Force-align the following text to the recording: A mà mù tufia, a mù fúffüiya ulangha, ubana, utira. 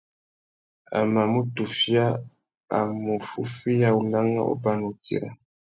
A 0.97 0.99
mà 1.13 1.23
mù 1.31 1.41
tufia, 1.55 2.05
a 2.77 2.79
mù 3.01 3.13
fúffüiya 3.29 3.89
ulangha, 3.99 4.41
ubana, 4.53 4.85
utira. 4.91 5.29